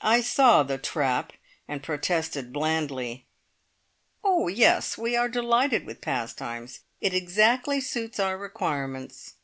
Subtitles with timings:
[0.00, 1.34] I saw the trap,
[1.68, 3.26] and protested blandly.
[4.24, 4.96] "Oh, yes!
[4.96, 6.80] We are delighted with Pastimes.
[7.02, 9.34] It exactly suits our requirements."